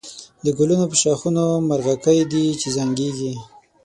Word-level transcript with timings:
د 0.43 0.45
گلونو 0.57 0.85
پر 0.91 0.97
ښاخونو 1.01 1.45
مرغکۍ 1.69 2.19
دی 2.31 2.45
چی 2.61 2.67
زنگېږی 2.77 3.33